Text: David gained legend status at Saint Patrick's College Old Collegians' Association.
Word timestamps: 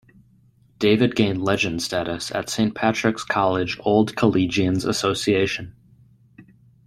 David 0.79 1.15
gained 1.15 1.43
legend 1.43 1.83
status 1.83 2.31
at 2.31 2.49
Saint 2.49 2.73
Patrick's 2.73 3.23
College 3.23 3.77
Old 3.81 4.15
Collegians' 4.15 4.83
Association. 4.83 5.75